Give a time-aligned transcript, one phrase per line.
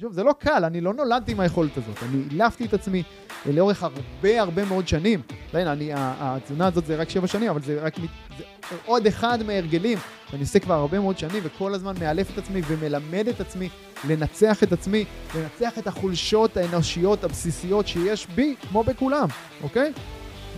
[0.00, 3.02] שוב, זה לא קל, אני לא נולדתי עם היכולת הזאת, אני אילפתי את עצמי
[3.46, 5.22] לאורך הרבה הרבה מאוד שנים.
[5.52, 7.96] הנה, אני, התזונה הזאת זה רק שבע שנים, אבל זה רק
[8.38, 8.44] זה
[8.86, 9.98] עוד אחד מההרגלים
[10.30, 13.68] שאני עושה כבר הרבה מאוד שנים, וכל הזמן מאלף את עצמי ומלמד את עצמי
[14.08, 19.28] לנצח את עצמי, לנצח את החולשות האנושיות הבסיסיות שיש בי, כמו בכולם,
[19.62, 19.92] אוקיי?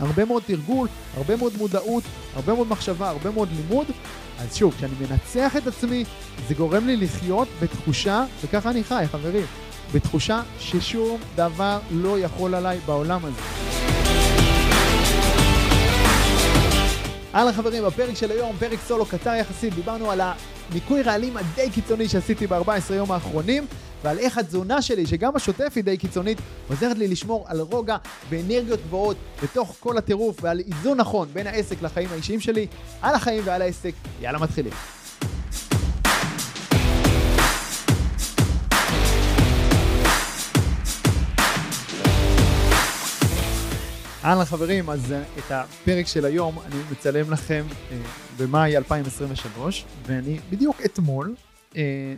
[0.01, 2.05] הרבה מאוד תרגול, הרבה מאוד מודעות,
[2.35, 3.87] הרבה מאוד מחשבה, הרבה מאוד לימוד.
[4.43, 6.05] אז שוב, כשאני מנצח את עצמי,
[6.49, 9.47] זה גורם לי לחיות בתחושה, וככה אני חי, חברים,
[9.95, 13.41] בתחושה ששום דבר לא יכול עליי בעולם הזה.
[17.35, 20.21] אהלן חברים, בפרק של היום, פרק סולו קצר יחסית, דיברנו על
[20.71, 23.67] הניקוי רעלים הדי קיצוני שעשיתי ב-14 יום האחרונים,
[24.05, 26.39] ועל איך התזונה שלי, שגם השוטף היא די קיצונית,
[26.69, 27.97] עוזרת לי לשמור על רוגע
[28.29, 32.67] ואנרגיות גבוהות בתוך כל הטירוף ועל איזון נכון בין העסק לחיים האישיים שלי,
[33.03, 33.93] על החיים ועל העסק.
[34.21, 34.73] יאללה מתחילים.
[44.25, 47.97] אהלן חברים, אז אה, את הפרק של היום אני מצלם לכם אה,
[48.39, 51.35] במאי 2023, ואני בדיוק אתמול
[51.77, 52.15] אה,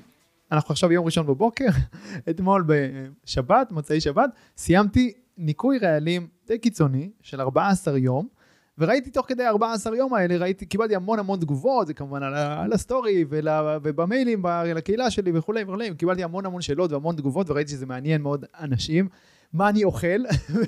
[0.52, 1.68] אנחנו עכשיו יום ראשון בבוקר,
[2.30, 8.28] אתמול בשבת, מוצאי שבת, סיימתי ניקוי רעלים די קיצוני של 14 יום,
[8.78, 12.72] וראיתי תוך כדי 14 יום האלה, ראיתי, קיבלתי המון המון תגובות, זה כמובן על, על
[12.72, 13.48] הסטורי ול,
[13.82, 14.42] ובמיילים
[14.74, 19.08] לקהילה שלי וכולי וכולי, קיבלתי המון המון שאלות והמון תגובות, וראיתי שזה מעניין מאוד אנשים.
[19.52, 20.22] מה אני אוכל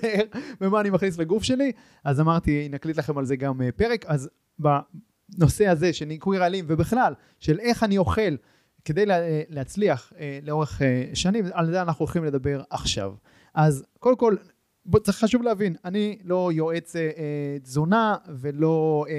[0.61, 1.72] ומה אני מכניס לגוף שלי,
[2.05, 6.64] אז אמרתי, נקליט לכם על זה גם אה, פרק, אז בנושא הזה של ניקוי רעלים,
[6.68, 8.36] ובכלל, של איך אני אוכל
[8.87, 9.05] כדי
[9.48, 13.15] להצליח אה, לאורך אה, שנים, על זה אנחנו הולכים לדבר עכשיו.
[13.55, 14.37] אז קודם כל,
[14.84, 17.03] בוא, צריך חשוב להבין, אני לא יועץ אה,
[17.62, 19.14] תזונה ולא אה,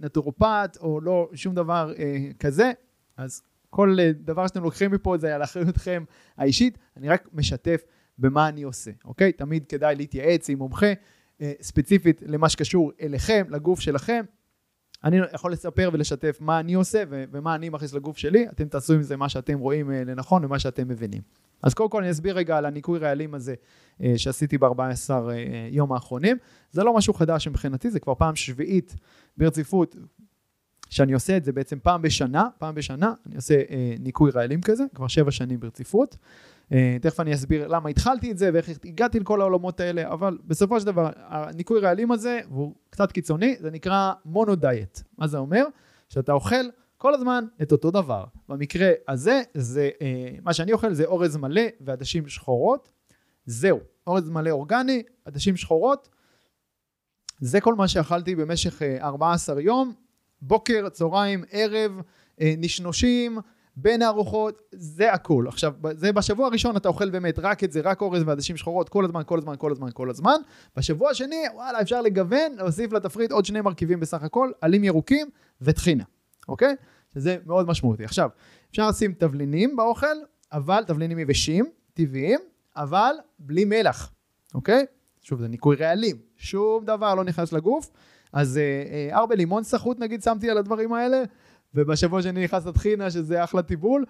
[0.00, 2.72] נטורופט או לא שום דבר אה, כזה,
[3.16, 6.04] אז כל אה, דבר שאתם לוקחים מפה זה על אחריותכם
[6.36, 7.82] האישית, אני רק משתף
[8.18, 9.32] במה אני עושה, אוקיי?
[9.32, 10.92] תמיד כדאי להתייעץ עם מומחה
[11.40, 14.24] אה, ספציפית למה שקשור אליכם, לגוף שלכם,
[15.04, 18.94] אני יכול לספר ולשתף מה אני עושה ו- ומה אני מכניס לגוף שלי, אתם תעשו
[18.94, 21.22] עם זה מה שאתם רואים uh, לנכון ומה שאתם מבינים.
[21.62, 24.70] אז קודם כל אני אסביר רגע על הניקוי רעלים הזה uh, שעשיתי ב-14
[25.08, 25.12] uh,
[25.70, 26.36] יום האחרונים.
[26.70, 28.96] זה לא משהו חדש מבחינתי, זה כבר פעם שביעית
[29.36, 29.96] ברציפות
[30.90, 33.54] שאני עושה את זה בעצם פעם בשנה, פעם בשנה אני עושה
[34.00, 36.16] ניקוי רעלים כזה, כבר שבע שנים ברציפות.
[36.70, 36.72] Uh,
[37.02, 40.86] תכף אני אסביר למה התחלתי את זה ואיך הגעתי לכל העולמות האלה, אבל בסופו של
[40.86, 45.02] דבר, הניקוי רעלים הזה, והוא קצת קיצוני, זה נקרא מונו דיאט.
[45.18, 45.64] מה זה אומר?
[46.08, 46.64] שאתה אוכל
[46.96, 48.24] כל הזמן את אותו דבר.
[48.48, 50.02] במקרה הזה, זה, uh,
[50.42, 52.92] מה שאני אוכל זה אורז מלא ועדשים שחורות.
[53.46, 56.08] זהו, אורז מלא אורגני, עדשים שחורות.
[57.40, 59.92] זה כל מה שאכלתי במשך uh, 14 יום,
[60.42, 62.00] בוקר, צהריים, ערב,
[62.40, 63.38] נשנושים,
[63.82, 65.44] בין הארוחות, זה הכל.
[65.48, 69.04] עכשיו, זה בשבוע הראשון אתה אוכל באמת רק את זה, רק אורז ועדשים שחורות, כל
[69.04, 70.36] הזמן, כל הזמן, כל הזמן, כל הזמן.
[70.76, 75.26] בשבוע השני, וואלה, אפשר לגוון, להוסיף לתפריט עוד שני מרכיבים בסך הכל, עלים ירוקים
[75.60, 76.04] וטחינה,
[76.48, 76.76] אוקיי?
[77.14, 78.04] שזה מאוד משמעותי.
[78.04, 78.30] עכשיו,
[78.70, 80.16] אפשר לשים תבלינים באוכל,
[80.52, 82.40] אבל תבלינים יבשים, טבעיים,
[82.76, 84.12] אבל בלי מלח,
[84.54, 84.86] אוקיי?
[85.20, 87.90] שוב, זה ניקוי רעלים, שום דבר לא נכנס לגוף.
[88.32, 91.22] אז אה, אה, ארבע לימון סחוט נגיד שמתי על הדברים האלה,
[91.74, 94.04] ובשבוע שאני נכנס לטחינה, שזה אחלה טיבול,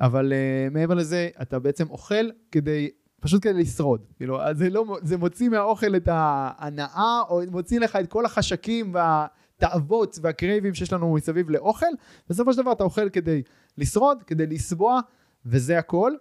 [0.00, 2.90] אבל uh, מעבר לזה, אתה בעצם אוכל כדי,
[3.20, 4.06] פשוט כדי לשרוד.
[4.16, 10.18] כאילו, זה, לא, זה מוציא מהאוכל את ההנאה, או מוציא לך את כל החשקים והתאוות
[10.22, 11.86] והקרייבים שיש לנו מסביב לאוכל.
[12.30, 13.42] בסופו של דבר אתה אוכל כדי
[13.78, 15.00] לשרוד, כדי לסבוע,
[15.46, 16.12] וזה הכל.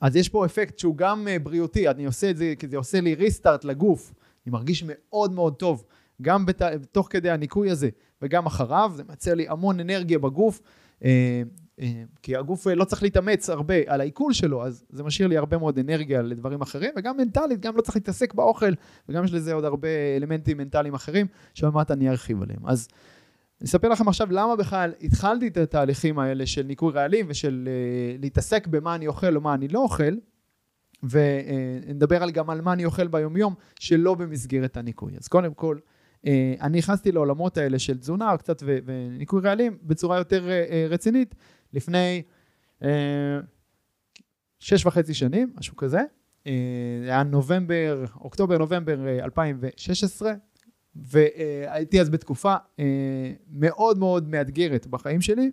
[0.00, 3.00] אז יש פה אפקט שהוא גם uh, בריאותי, אני עושה את זה כי זה עושה
[3.00, 4.12] לי ריסטארט לגוף,
[4.46, 5.84] אני מרגיש מאוד מאוד טוב,
[6.22, 6.62] גם בת...
[6.92, 7.88] תוך כדי הניקוי הזה.
[8.22, 10.60] וגם אחריו, זה מייצר לי המון אנרגיה בגוף,
[11.04, 11.42] אה,
[11.80, 15.36] אה, כי הגוף אה, לא צריך להתאמץ הרבה על העיכול שלו, אז זה משאיר לי
[15.36, 18.72] הרבה מאוד אנרגיה לדברים אחרים, וגם מנטלית, גם לא צריך להתעסק באוכל,
[19.08, 21.26] וגם יש לזה עוד הרבה אלמנטים מנטליים אחרים,
[21.62, 22.66] מעט אני ארחיב עליהם.
[22.66, 22.88] אז
[23.60, 28.22] אני אספר לכם עכשיו למה בכלל התחלתי את התהליכים האלה של ניקוי רעלים ושל uh,
[28.22, 30.14] להתעסק במה אני אוכל או מה אני לא אוכל,
[31.02, 35.12] ונדבר גם על מה אני אוכל ביומיום שלא במסגרת הניקוי.
[35.18, 35.78] אז קודם כל,
[36.60, 41.34] אני נכנסתי לעולמות האלה של תזונה קצת וניקוי רעלים בצורה יותר אה, אה, רצינית.
[41.72, 42.22] לפני
[44.58, 46.00] שש וחצי שנים, משהו כזה.
[46.44, 46.50] זה
[47.06, 50.32] היה נובמבר, אוקטובר, נובמבר 2016,
[50.96, 52.54] והייתי אז בתקופה
[53.50, 55.50] מאוד מאוד מאתגרת בחיים שלי,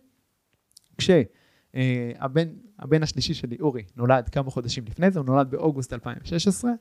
[0.98, 2.48] כשהבן
[2.80, 6.72] הבן השלישי שלי, אורי, נולד כמה חודשים לפני זה, הוא נולד באוגוסט 2016,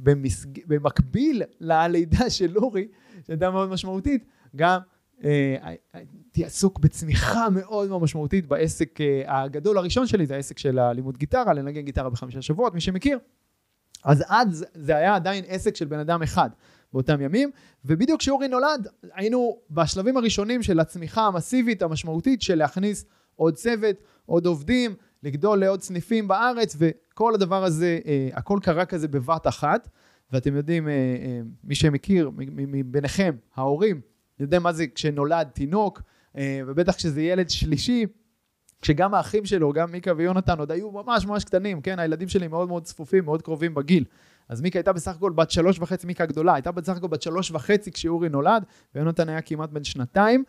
[0.00, 2.88] ובמקביל ללידה של אורי,
[3.26, 4.24] שהייתה מאוד משמעותית,
[4.56, 4.80] גם
[5.92, 11.52] הייתי עסוק בצמיחה מאוד מאוד משמעותית בעסק הגדול הראשון שלי, זה העסק של הלימוד גיטרה,
[11.52, 13.18] לנגן גיטרה בחמישה שבועות, מי שמכיר.
[14.04, 16.50] אז אז זה היה עדיין עסק של בן אדם אחד
[16.92, 17.50] באותם ימים,
[17.84, 23.04] ובדיוק כשאורי נולד, היינו בשלבים הראשונים של הצמיחה המסיבית המשמעותית של להכניס
[23.36, 23.96] עוד צוות,
[24.26, 29.88] עוד עובדים, לגדול לעוד סניפים בארץ, וכל הדבר הזה, אה, הכל קרה כזה בבת אחת,
[30.32, 34.00] ואתם יודעים, אה, אה, מי שמכיר מביניכם, ההורים,
[34.40, 36.02] יודע מה זה כשנולד תינוק,
[36.66, 38.06] ובטח כשזה ילד שלישי,
[38.82, 41.98] כשגם האחים שלו, גם מיקה ויונתן, עוד היו ממש ממש קטנים, כן?
[41.98, 44.04] הילדים שלי מאוד מאוד צפופים, מאוד קרובים בגיל.
[44.48, 47.50] אז מיקה הייתה בסך הכל בת שלוש וחצי, מיקה גדולה, הייתה בסך הכל בת שלוש
[47.50, 48.64] וחצי כשאורי נולד,
[48.94, 50.44] ויונתן היה כמעט בן שנתיים.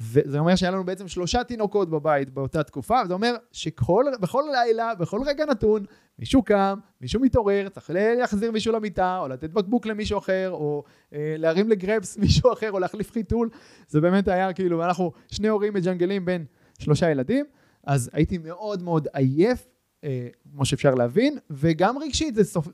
[0.00, 4.04] וזה אומר שהיה לנו בעצם שלושה תינוקות בבית באותה תקופה, וזה אומר שבכל
[4.52, 5.84] לילה, בכל רגע נתון,
[6.18, 11.34] מישהו קם, מישהו מתעורר, צריך להחזיר מישהו למיטה, או לתת בקבוק למישהו אחר, או אה,
[11.38, 13.48] להרים לגרפס מישהו אחר, או להחליף חיתול.
[13.88, 16.44] זה באמת היה כאילו, אנחנו שני הורים מג'נגלים בין
[16.78, 17.44] שלושה ילדים,
[17.84, 19.66] אז הייתי מאוד מאוד עייף,
[20.04, 22.68] אה, כמו שאפשר להבין, וגם רגשית זה סוף,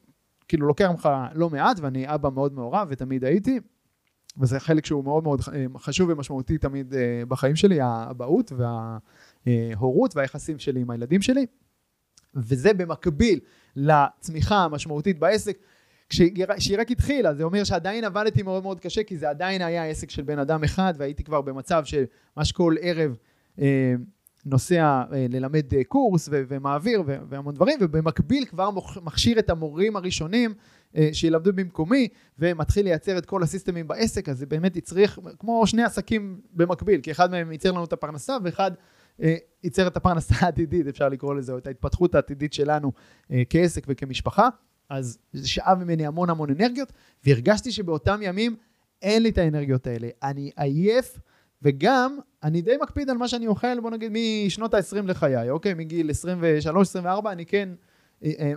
[0.49, 3.61] כאילו לוקח ממך לא מעט, ואני אבא מאוד מעורב, ותמיד הייתי.
[4.39, 8.53] וזה חלק שהוא מאוד מאוד אה, חשוב ומשמעותי תמיד אה, בחיים שלי, האבהות
[9.47, 11.47] וההורות והיחסים שלי עם הילדים שלי.
[12.37, 13.41] וזה במקביל
[13.77, 15.59] לצמיחה המשמעותית בעסק.
[16.09, 20.11] כשהיא רק התחילה, זה אומר שעדיין עבדתי מאוד מאוד קשה, כי זה עדיין היה עסק
[20.11, 23.17] של בן אדם אחד, והייתי כבר במצב שממש כל ערב
[23.61, 23.95] אה,
[24.47, 28.71] נוסע ללמד קורס ומעביר והמון דברים, ובמקביל כבר
[29.03, 30.55] מכשיר את המורים הראשונים
[31.13, 32.09] שילמדו במקומי,
[32.39, 37.11] ומתחיל לייצר את כל הסיסטמים בעסק, אז זה באמת הצריך, כמו שני עסקים במקביל, כי
[37.11, 38.71] אחד מהם ייצר לנו את הפרנסה, ואחד
[39.65, 42.93] ייצר את הפרנסה העתידית, אפשר לקרוא לזה, או את ההתפתחות העתידית שלנו
[43.51, 44.49] כעסק וכמשפחה.
[44.89, 46.93] אז זה שאב ממני המון המון אנרגיות,
[47.25, 48.57] והרגשתי שבאותם ימים
[49.03, 50.09] אין לי את האנרגיות האלה.
[50.23, 51.19] אני עייף.
[51.65, 55.75] וגם, אני די מקפיד על מה שאני אוכל, בוא נגיד, משנות ה-20 לחיי, אוקיי?
[55.75, 56.11] מגיל
[57.03, 57.79] 23-24, אני כן אה, אה,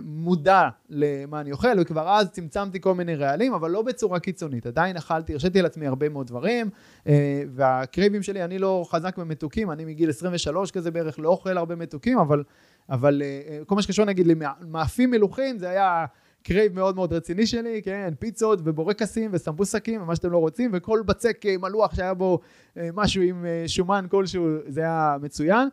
[0.02, 4.66] מודע למה אני אוכל, וכבר אז צמצמתי כל מיני רעלים, אבל לא בצורה קיצונית.
[4.66, 6.70] עדיין אכלתי, הרשיתי לעצמי הרבה מאוד דברים,
[7.06, 11.58] אה, וה craving שלי, אני לא חזק במתוקים, אני מגיל 23 כזה בערך לא אוכל
[11.58, 12.42] הרבה מתוקים, אבל,
[12.90, 13.22] אבל
[13.66, 16.06] כל מה שקשור נגיד למאפים מלוכים, זה היה...
[16.42, 21.46] crave מאוד מאוד רציני שלי, כן, פיצות ובורקסים וסמבוסקים ומה שאתם לא רוצים, וכל בצק
[21.46, 22.38] אה, מלוח שהיה בו
[22.76, 25.68] אה, משהו עם אה, שומן כלשהו, זה היה מצוין.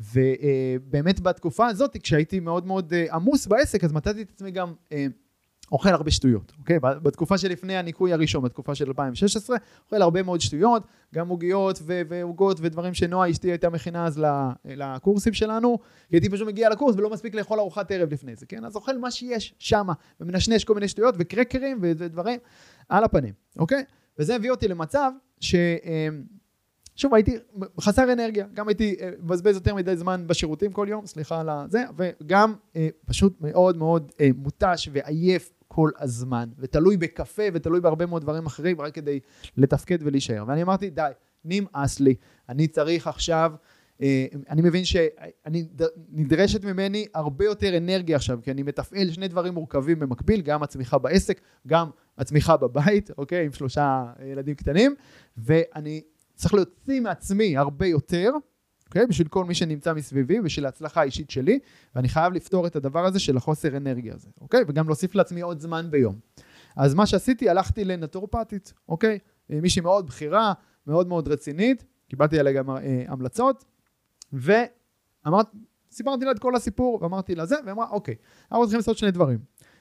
[0.00, 4.72] ובאמת בתקופה הזאת, כשהייתי מאוד מאוד עמוס בעסק, אז מצאתי את עצמי גם
[5.72, 6.78] אוכל הרבה שטויות, אוקיי?
[6.80, 12.94] בתקופה שלפני הניקוי הראשון, בתקופה של 2016, אוכל הרבה מאוד שטויות, גם עוגיות ועוגות ודברים
[12.94, 14.22] שנועה אשתי הייתה מכינה אז
[14.64, 15.78] לקורסים שלנו,
[16.08, 18.64] כי הייתי פשוט מגיע לקורס ולא מספיק לאכול ארוחת ערב לפני זה, כן?
[18.64, 22.38] אז אוכל מה שיש שמה, ומנשנש כל מיני שטויות וקרקרים ודברים
[22.88, 23.84] על הפנים, אוקיי?
[24.18, 25.54] וזה הביא אותי למצב ש...
[26.98, 27.36] שוב, הייתי
[27.80, 31.84] חסר אנרגיה, גם הייתי אה, מבזבז יותר מדי זמן בשירותים כל יום, סליחה על זה,
[31.96, 38.22] וגם אה, פשוט מאוד מאוד אה, מותש ועייף כל הזמן, ותלוי בקפה ותלוי בהרבה מאוד
[38.22, 39.20] דברים אחרים, רק כדי
[39.56, 40.44] לתפקד ולהישאר.
[40.46, 41.10] ואני אמרתי, די,
[41.44, 42.14] נמאס לי,
[42.48, 43.52] אני צריך עכשיו,
[44.02, 49.98] אה, אני מבין שנדרשת ממני הרבה יותר אנרגיה עכשיו, כי אני מתפעל שני דברים מורכבים
[49.98, 54.94] במקביל, גם הצמיחה בעסק, גם הצמיחה בבית, אוקיי, עם שלושה ילדים קטנים,
[55.36, 56.02] ואני
[56.38, 58.30] צריך להוציא מעצמי הרבה יותר,
[58.86, 59.02] אוקיי?
[59.02, 59.06] Okay?
[59.06, 61.58] בשביל כל מי שנמצא מסביבי, בשביל ההצלחה האישית שלי,
[61.94, 64.60] ואני חייב לפתור את הדבר הזה של החוסר אנרגיה הזה, אוקיי?
[64.60, 64.64] Okay?
[64.68, 66.18] וגם להוסיף לעצמי עוד זמן ביום.
[66.76, 69.18] אז מה שעשיתי, הלכתי לנטורפטית, אוקיי?
[69.52, 69.54] Okay?
[69.54, 70.52] מישהי מאוד בכירה,
[70.86, 73.64] מאוד מאוד רצינית, קיבלתי עליה גם אה, המלצות,
[74.32, 75.46] ואמרת,
[75.90, 78.14] סיפרתי לה את כל הסיפור, ואמרתי לה זה, ואמרה, אוקיי,
[78.52, 79.38] אנחנו צריכים לעשות שני דברים.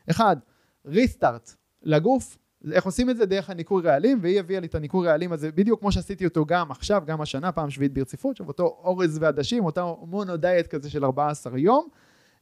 [0.09, 0.37] אחד,
[0.85, 1.51] ריסטארט
[1.83, 2.37] לגוף,
[2.71, 3.25] איך עושים את זה?
[3.25, 6.71] דרך הניקוי רעלים, והיא הביאה לי את הניקוי רעלים הזה בדיוק כמו שעשיתי אותו גם
[6.71, 11.05] עכשיו, גם השנה, פעם שביעית ברציפות, עכשיו אותו אורז ועדשים, אותו מונו דיאט כזה של
[11.05, 11.87] 14 יום.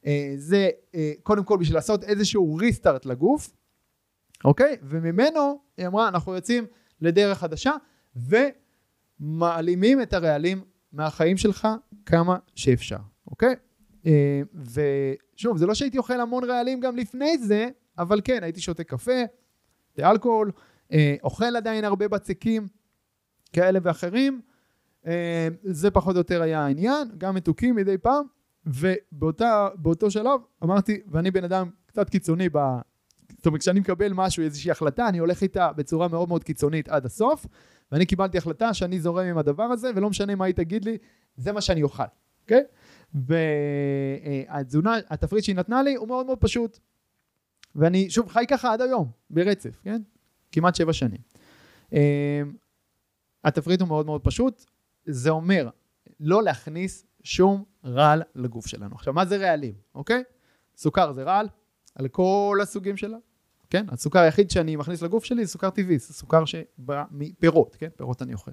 [0.06, 3.54] אה, זה אה, קודם כל בשביל לעשות איזשהו ריסטארט לגוף,
[4.46, 4.78] אוקיי?
[4.84, 6.66] וממנו היא אמרה, אנחנו יוצאים
[7.02, 7.72] לדרך חדשה,
[9.20, 11.68] ומעלימים את הרעלים מהחיים שלך
[12.06, 13.56] כמה שאפשר, אוקיי?
[14.06, 14.42] אה,
[15.36, 17.68] ושוב, זה לא שהייתי אוכל המון רעלים גם לפני זה,
[17.98, 19.22] אבל כן, הייתי שותה קפה,
[20.04, 20.52] אלכוהול,
[20.92, 22.68] אה, אוכל עדיין הרבה בצקים
[23.54, 24.42] כאלה ואחרים,
[25.08, 28.26] אה, זה פחות או יותר היה העניין, גם מתוקים מדי פעם,
[28.66, 32.58] ובאותו שלב אמרתי, ואני בן אדם קצת קיצוני ב...
[33.38, 37.06] זאת אומרת, כשאני מקבל משהו, איזושהי החלטה, אני הולך איתה בצורה מאוד מאוד קיצונית עד
[37.06, 37.46] הסוף,
[37.92, 40.98] ואני קיבלתי החלטה שאני זורם עם הדבר הזה, ולא משנה מה היא תגיד לי,
[41.38, 42.04] זה מה שאני אוכל,
[42.42, 42.64] אוקיי?
[44.50, 46.80] והתזונה, התפריט שהיא נתנה לי הוא מאוד מאוד פשוט.
[47.76, 50.02] ואני שוב חי ככה עד היום, ברצף, כן?
[50.52, 51.22] כמעט שבע שנים.
[51.94, 51.98] אמ,
[53.44, 54.66] התפריט הוא מאוד מאוד פשוט,
[55.06, 55.70] זה אומר
[56.20, 58.96] לא להכניס שום רעל לגוף שלנו.
[58.96, 60.24] עכשיו, מה זה רעלים, אוקיי?
[60.78, 61.48] סוכר זה רעל,
[61.96, 63.18] על כל הסוגים שלה,
[63.70, 63.86] כן?
[63.90, 67.90] הסוכר היחיד שאני מכניס לגוף שלי זה סוכר טבעי, זה סוכר שבא מפירות, כן?
[67.98, 68.52] פירות אני אוכל.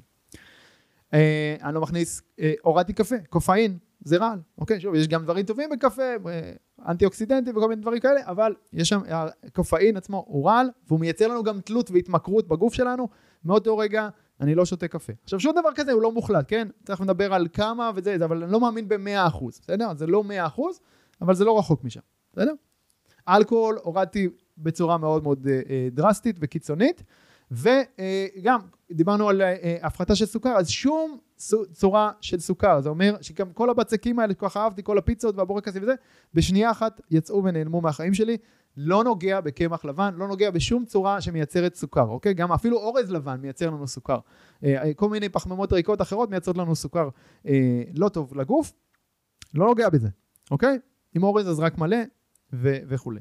[1.15, 4.81] אה, אני לא מכניס, אה, הורדתי קפה, קופאין, זה רעל, אוקיי?
[4.81, 6.53] שוב, יש גם דברים טובים בקפה, אה,
[6.89, 11.29] אנטי אוקסידנטים וכל מיני דברים כאלה, אבל יש שם, הקופאין עצמו הוא רעל, והוא מייצר
[11.29, 13.09] לנו גם תלות והתמכרות בגוף שלנו,
[13.45, 14.09] מאותו רגע
[14.41, 15.13] אני לא שותה קפה.
[15.25, 16.69] עכשיו, שום דבר כזה הוא לא מוחלט, כן?
[16.85, 19.95] צריך לדבר על כמה וזה, אבל אני לא מאמין ב-100%, בסדר?
[19.97, 20.25] זה לא
[20.57, 20.61] 100%,
[21.21, 22.01] אבל זה לא רחוק משם,
[22.33, 22.53] בסדר?
[23.29, 27.03] אלכוהול הורדתי בצורה מאוד מאוד אה, אה, דרסטית וקיצונית,
[27.53, 28.61] וגם
[28.93, 31.19] דיברנו על אה, הפחתה של סוכר, אז שום
[31.73, 35.83] צורה של סוכר, זה אומר שגם כל הבצקים האלה, כל כך אהבתי, כל הפיצות והבורקסים
[35.83, 35.95] וזה,
[36.35, 38.37] בשנייה אחת יצאו ונעלמו מהחיים שלי.
[38.77, 42.35] לא נוגע בקמח לבן, לא נוגע בשום צורה שמייצרת סוכר, אוקיי?
[42.35, 44.19] גם אפילו אורז לבן מייצר לנו סוכר.
[44.97, 47.09] כל מיני פחמימות ריקות אחרות מייצרות לנו סוכר
[47.95, 48.73] לא טוב לגוף,
[49.55, 50.09] לא נוגע בזה,
[50.51, 50.79] אוקיי?
[51.15, 51.97] עם אורז אז רק מלא
[52.53, 53.21] ו- וכולי.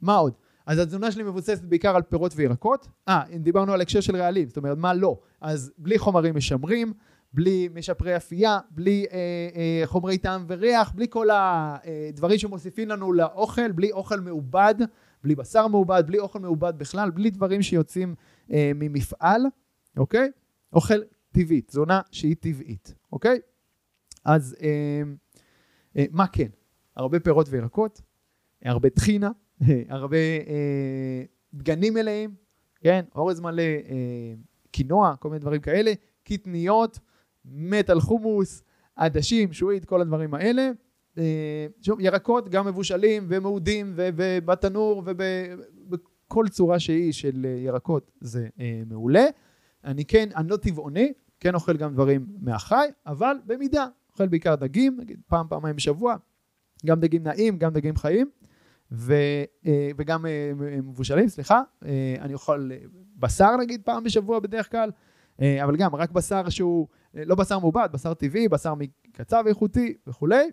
[0.00, 0.32] מה עוד?
[0.66, 2.88] אז התזונה שלי מבוססת בעיקר על פירות וירקות.
[3.08, 5.18] אה, דיברנו על הקשר של רעלים, זאת אומרת, מה לא?
[5.40, 6.92] אז בלי חומרים משמרים,
[7.32, 9.18] בלי משפרי אפייה, בלי אה,
[9.56, 14.74] אה, חומרי טעם וריח, בלי כל הדברים שמוסיפים לנו לאוכל, בלי אוכל מעובד,
[15.24, 18.14] בלי בשר מעובד, בלי אוכל מעובד בכלל, בלי דברים שיוצאים
[18.52, 19.42] אה, ממפעל,
[19.96, 20.30] אוקיי?
[20.72, 20.98] אוכל
[21.32, 23.38] טבעי, תזונה שהיא טבעית, אוקיי?
[24.24, 25.02] אז אה,
[25.96, 26.48] אה, מה כן?
[26.96, 28.00] הרבה פירות וירקות,
[28.64, 29.30] הרבה טחינה,
[29.88, 31.22] הרבה אה,
[31.54, 32.34] דגנים מלאים,
[32.80, 34.34] כן, אורז מלא, אה,
[34.70, 35.92] קינוע, כל מיני דברים כאלה,
[36.24, 36.98] קטניות,
[37.44, 38.62] מת על חומוס,
[38.96, 40.70] עדשים, שועית, כל הדברים האלה.
[41.18, 48.48] אה, שוב, ירקות גם מבושלים ומעודים ובתנור ובכל צורה שהיא של ירקות זה
[48.86, 49.24] מעולה.
[49.84, 54.96] אני כן, אני לא טבעוני, כן אוכל גם דברים מהחי, אבל במידה, אוכל בעיקר דגים,
[55.00, 56.16] נגיד פעם, פעמיים בשבוע,
[56.86, 58.30] גם דגים נעים, גם דגים חיים.
[58.94, 59.14] ו,
[59.66, 62.70] אה, וגם אה, מבושלים, סליחה, אה, אני אוכל
[63.16, 64.90] בשר נגיד פעם בשבוע בדרך כלל,
[65.62, 70.50] אבל גם רק בשר שהוא לא בשר מעובד, בשר טבעי, בשר מקצב איכותי וכולי.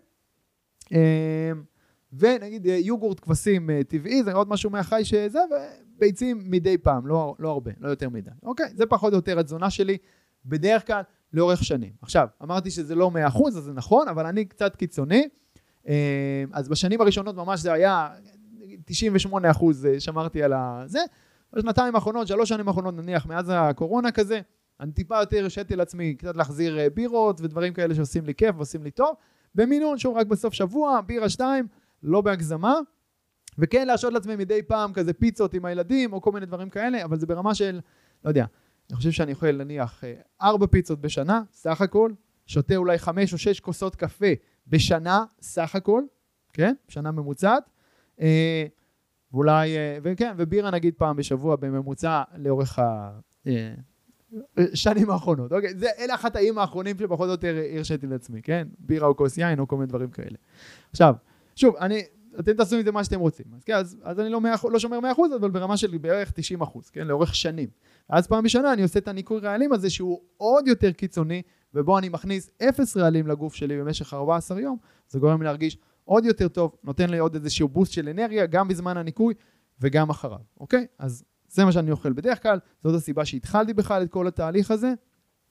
[2.12, 5.38] ונגיד יוגורט כבשים טבעי, זה עוד משהו מהחי שזה,
[5.96, 8.30] וביצים מדי פעם, לא, לא הרבה, לא יותר מדי.
[8.42, 9.98] אוקיי, זה פחות או יותר התזונה שלי,
[10.46, 11.92] בדרך כלל לאורך שנים.
[12.02, 15.28] עכשיו, אמרתי שזה לא 100%, אז זה נכון, אבל אני קצת קיצוני.
[15.88, 18.08] אה, אז בשנים הראשונות ממש זה היה
[18.84, 21.00] 98 אחוז אה, שמרתי על הזה.
[21.52, 24.40] בשנתיים האחרונות, שלוש שנים האחרונות נניח, מאז הקורונה כזה,
[24.80, 28.84] אני טיפה יותר הרשיתי לעצמי קצת להחזיר אה, בירות ודברים כאלה שעושים לי כיף ועושים
[28.84, 29.14] לי טוב.
[29.54, 31.66] במינון, שוב, רק בסוף שבוע, בירה שתיים,
[32.02, 32.74] לא בהגזמה.
[33.58, 37.18] וכן להרשות לעצמי מדי פעם כזה פיצות עם הילדים או כל מיני דברים כאלה, אבל
[37.18, 37.80] זה ברמה של,
[38.24, 38.44] לא יודע,
[38.90, 40.04] אני חושב שאני אוכל נניח
[40.42, 42.12] ארבע פיצות בשנה, סך הכל,
[42.46, 44.26] שותה אולי חמש או שש כוסות קפה
[44.66, 46.02] בשנה סך הכל,
[46.52, 46.74] כן?
[46.88, 47.70] שנה ממוצעת.
[48.20, 48.66] אה,
[49.32, 52.78] ואולי, אה, וכן, ובירה נגיד פעם בשבוע בממוצע לאורך
[54.56, 55.52] השנים אה, האחרונות.
[55.52, 58.68] אוקיי, זה, אלה החטאים האחרונים שפחות או יותר הרשיתי לעצמי, כן?
[58.78, 60.36] בירה או כוס יין או כל מיני דברים כאלה.
[60.90, 61.14] עכשיו,
[61.56, 62.02] שוב, אני,
[62.40, 63.46] אתם תעשו עם זה מה שאתם רוצים.
[63.56, 66.64] אז כן, אז, אז אני לא, 100, לא שומר 100%, אבל ברמה של בערך 90%,
[66.92, 67.06] כן?
[67.06, 67.68] לאורך שנים.
[68.08, 71.42] אז פעם בשנה אני עושה את הניקוי רעלים הזה שהוא עוד יותר קיצוני,
[71.74, 74.76] ובו אני מכניס אפס רעלים לגוף שלי במשך 14 יום,
[75.08, 78.68] זה גורם לי להרגיש עוד יותר טוב, נותן לי עוד איזשהו בוסט של אנרגיה, גם
[78.68, 79.34] בזמן הניקוי
[79.80, 80.86] וגם אחריו, אוקיי?
[80.98, 84.92] אז זה מה שאני אוכל בדרך כלל, זאת הסיבה שהתחלתי בכלל את כל התהליך הזה.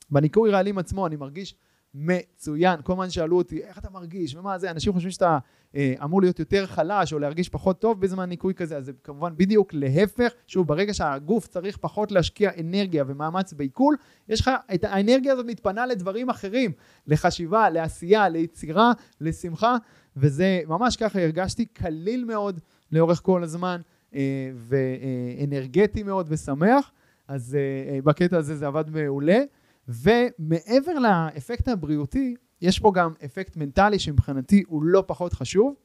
[0.09, 1.55] בניקוי רעלים עצמו אני מרגיש
[1.93, 2.79] מצוין.
[2.83, 5.37] כל הזמן שאלו אותי, איך אתה מרגיש ומה זה, אנשים חושבים שאתה
[5.75, 9.33] אה, אמור להיות יותר חלש או להרגיש פחות טוב בזמן ניקוי כזה, אז זה כמובן
[9.37, 10.31] בדיוק להפך.
[10.47, 13.95] שוב, ברגע שהגוף צריך פחות להשקיע אנרגיה ומאמץ בעיכול,
[14.29, 16.71] יש לך, את האנרגיה הזאת מתפנה לדברים אחרים,
[17.07, 19.75] לחשיבה, לעשייה, ליצירה, לשמחה,
[20.17, 22.59] וזה ממש ככה הרגשתי קליל מאוד
[22.91, 23.81] לאורך כל הזמן,
[24.15, 26.91] אה, ואנרגטי מאוד ושמח.
[27.27, 29.39] אז אה, בקטע הזה זה עבד מעולה.
[29.87, 35.75] ומעבר לאפקט הבריאותי, יש פה גם אפקט מנטלי שמבחינתי הוא לא פחות חשוב,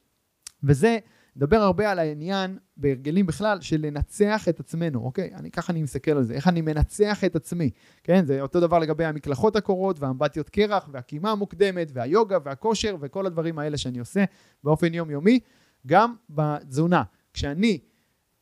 [0.62, 0.98] וזה,
[1.36, 5.34] נדבר הרבה על העניין בהרגלים בכלל של לנצח את עצמנו, אוקיי?
[5.34, 7.70] אני, ככה אני מסתכל על זה, איך אני מנצח את עצמי,
[8.04, 8.26] כן?
[8.26, 13.76] זה אותו דבר לגבי המקלחות הקורות והאמבטיות קרח והקימה המוקדמת והיוגה והכושר וכל הדברים האלה
[13.78, 14.24] שאני עושה
[14.64, 15.40] באופן יומיומי,
[15.86, 17.02] גם בתזונה.
[17.32, 17.78] כשאני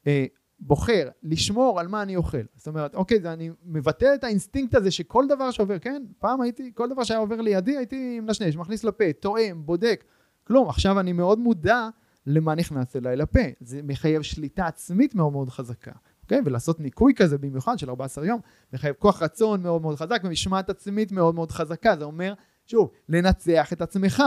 [0.06, 0.24] אה,
[0.66, 2.42] בוחר לשמור על מה אני אוכל.
[2.56, 6.02] זאת אומרת, אוקיי, זה, אני מבטל את האינסטינקט הזה שכל דבר שעובר, כן?
[6.18, 10.04] פעם הייתי, כל דבר שהיה עובר לידי הייתי מנשנש, מכניס לפה, טועם, בודק,
[10.46, 10.68] כלום.
[10.68, 11.88] עכשיו אני מאוד מודע
[12.26, 13.40] למה נכנס אליי לפה.
[13.60, 15.92] זה מחייב שליטה עצמית מאוד מאוד חזקה.
[16.22, 16.40] אוקיי?
[16.44, 18.40] ולעשות ניקוי כזה במיוחד של 14 יום,
[18.72, 22.34] מחייב כוח רצון מאוד מאוד חזק ומשמעת עצמית מאוד מאוד חזקה, זה אומר,
[22.66, 24.22] שוב, לנצח את עצמך.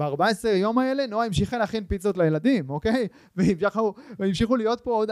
[0.00, 3.08] ב-14 יום האלה נועה המשיכה להכין פיצות לילדים, אוקיי?
[3.36, 5.10] והמשיכו, והמשיכו להיות פה עוד,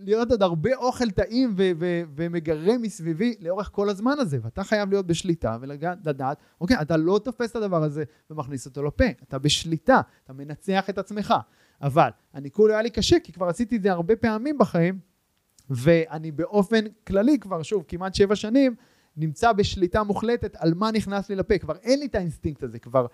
[0.00, 4.90] להיות עוד הרבה אוכל טעים ו- ו- ומגרה מסביבי לאורך כל הזמן הזה, ואתה חייב
[4.90, 10.00] להיות בשליטה ולדעת, אוקיי, אתה לא תופס את הדבר הזה ומכניס אותו לפה, אתה בשליטה,
[10.24, 11.34] אתה מנצח את עצמך.
[11.82, 14.98] אבל אני כולו היה לי קשה, כי כבר עשיתי את זה הרבה פעמים בחיים,
[15.70, 18.74] ואני באופן כללי כבר, שוב, כמעט שבע שנים,
[19.16, 23.06] נמצא בשליטה מוחלטת על מה נכנס לי לפה, כבר אין לי את האינסטינקט הזה, כבר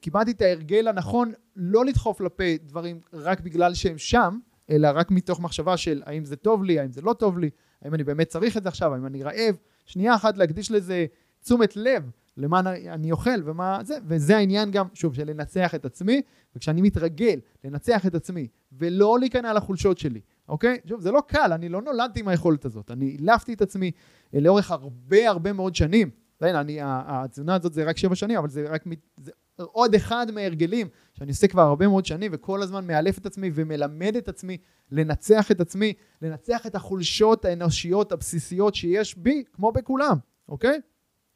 [0.00, 4.38] קיבלתי את ההרגל הנכון לא לדחוף לפה דברים רק בגלל שהם שם,
[4.70, 7.50] אלא רק מתוך מחשבה של האם זה טוב לי, האם זה לא טוב לי,
[7.82, 9.56] האם אני באמת צריך את זה עכשיו, האם אני רעב,
[9.86, 11.06] שנייה אחת להקדיש לזה
[11.40, 16.22] תשומת לב למה אני אוכל ומה זה, וזה העניין גם, שוב, של לנצח את עצמי,
[16.56, 20.78] וכשאני מתרגל לנצח את עצמי ולא להיכנע לחולשות שלי, אוקיי?
[20.88, 23.90] שוב, זה לא קל, אני לא נולדתי עם היכולת הזאת, אני העלפתי את עצמי
[24.32, 26.10] לאורך הרבה הרבה מאוד שנים.
[26.42, 28.84] אני, התזונה הזאת זה רק שבע שנים, אבל זה רק,
[29.16, 29.32] זה
[29.64, 34.16] עוד אחד מההרגלים שאני עושה כבר הרבה מאוד שנים וכל הזמן מאלף את עצמי ומלמד
[34.16, 34.56] את עצמי
[34.90, 40.16] לנצח את עצמי, לנצח את החולשות האנושיות הבסיסיות שיש בי, כמו בכולם,
[40.48, 40.80] אוקיי?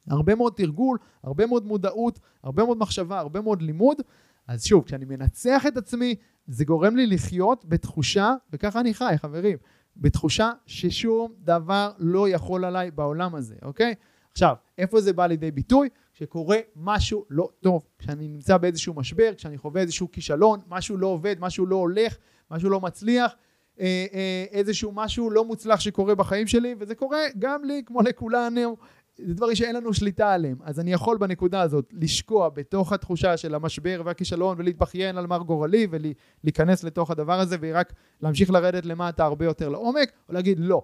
[0.08, 4.00] הרבה מאוד תרגול, הרבה מאוד מודעות, הרבה מאוד מחשבה, הרבה מאוד לימוד.
[4.48, 6.14] אז שוב, כשאני מנצח את עצמי,
[6.46, 9.58] זה גורם לי לחיות בתחושה, וככה אני חי, חברים,
[9.96, 13.94] בתחושה ששום דבר לא יכול עליי בעולם הזה, אוקיי?
[14.32, 15.88] עכשיו, איפה זה בא לידי ביטוי?
[16.12, 21.36] כשקורה משהו לא טוב, כשאני נמצא באיזשהו משבר, כשאני חווה איזשהו כישלון, משהו לא עובד,
[21.40, 22.16] משהו לא הולך,
[22.50, 23.36] משהו לא מצליח,
[23.80, 28.76] אה, אה, איזשהו משהו לא מוצלח שקורה בחיים שלי, וזה קורה גם לי כמו לכולנו,
[29.18, 30.56] זה דברים שאין לנו שליטה עליהם.
[30.64, 35.86] אז אני יכול בנקודה הזאת לשקוע בתוך התחושה של המשבר והכישלון ולהתבכיין על מר גורלי
[35.90, 37.92] ולהיכנס לתוך הדבר הזה ורק
[38.22, 40.82] להמשיך לרדת למטה הרבה יותר לעומק, או להגיד לא.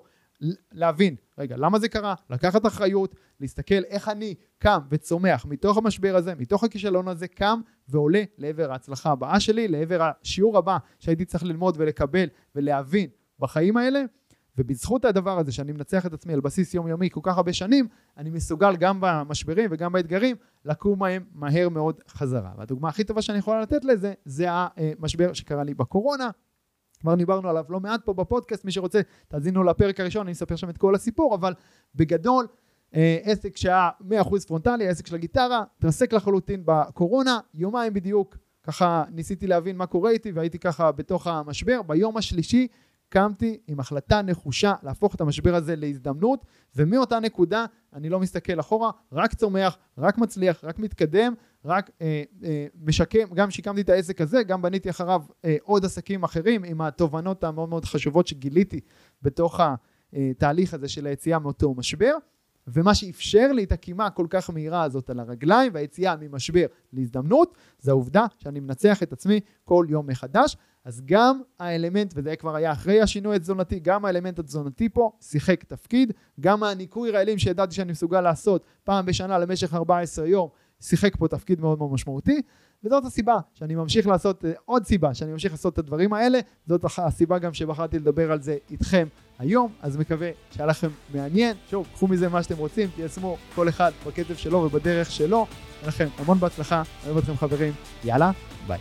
[0.73, 2.14] להבין, רגע, למה זה קרה?
[2.30, 8.23] לקחת אחריות, להסתכל איך אני קם וצומח מתוך המשבר הזה, מתוך הכישלון הזה, קם ועולה
[8.38, 14.02] לעבר ההצלחה הבאה שלי, לעבר השיעור הבא שהייתי צריך ללמוד ולקבל ולהבין בחיים האלה,
[14.59, 18.31] ובזכות הדבר הזה שאני מנצח את עצמי על בסיס יומיומי כל כך הרבה שנים, אני
[18.31, 22.53] מסוגל גם במשברים וגם באתגרים לקום מהם מהר מאוד חזרה.
[22.59, 26.31] והדוגמה הכי טובה שאני יכולה לתת לזה, זה המשבר שקרה לי בקורונה,
[27.01, 30.71] כבר דיברנו עליו לא מעט פה בפודקאסט, מי שרוצה תאזינו לפרק הראשון, אני אספר שם
[30.71, 31.55] את כל הסיפור, אבל
[31.95, 32.47] בגדול
[32.95, 33.91] אה, עסק שהיה
[34.23, 40.11] 100% פרונטלי, עסק של הגיטרה, התרסק לחלוטין בקורונה, יומיים בדיוק, ככה ניסיתי להבין מה קורה
[40.11, 42.69] איתי והייתי ככה בתוך המשבר, ביום השלישי
[43.09, 46.44] קמתי עם החלטה נחושה להפוך את המשבר הזה להזדמנות
[46.77, 52.66] ומאותה נקודה אני לא מסתכל אחורה, רק צומח, רק מצליח, רק מתקדם, רק אה, אה,
[52.85, 57.44] משקם, גם שיקמתי את העסק הזה, גם בניתי אחריו אה, עוד עסקים אחרים עם התובנות
[57.44, 58.81] המאוד מאוד חשובות שגיליתי
[59.23, 59.61] בתוך
[60.12, 62.14] התהליך הזה של היציאה מאותו משבר
[62.72, 67.90] ומה שאפשר לי את הקימה כל כך מהירה הזאת על הרגליים והיציאה ממשבר להזדמנות זה
[67.90, 70.57] העובדה שאני מנצח את עצמי כל יום מחדש.
[70.85, 76.12] אז גם האלמנט, וזה כבר היה אחרי השינוי התזונתי, גם האלמנט התזונתי פה שיחק תפקיד,
[76.40, 80.48] גם הניקוי רעלים שידעתי שאני מסוגל לעשות פעם בשנה למשך 14 יום,
[80.81, 82.42] שיחק פה תפקיד מאוד מאוד משמעותי,
[82.85, 86.85] וזאת הסיבה שאני ממשיך לעשות, אה, עוד סיבה שאני ממשיך לעשות את הדברים האלה, זאת
[86.98, 92.09] הסיבה גם שבחרתי לדבר על זה איתכם היום, אז מקווה שהיה לכם מעניין, שוב, קחו
[92.09, 95.46] מזה מה שאתם רוצים, תיישמו כל אחד בקצב שלו ובדרך שלו,
[95.87, 97.72] לכם המון בהצלחה, אוהב אתכם חברים,
[98.05, 98.31] יאללה,
[98.66, 98.79] ביי.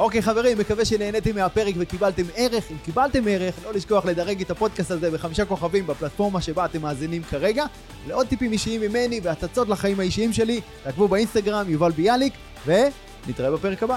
[0.00, 2.70] אוקיי חברים, מקווה שנהניתם מהפרק וקיבלתם ערך.
[2.70, 7.22] אם קיבלתם ערך, לא לשכוח לדרג את הפודקאסט הזה בחמישה כוכבים בפלטפורמה שבה אתם מאזינים
[7.22, 7.64] כרגע.
[8.08, 12.32] לעוד טיפים אישיים ממני והצצות לחיים האישיים שלי, תעקבו באינסטגרם יובל ביאליק,
[12.66, 13.96] ונתראה בפרק הבא.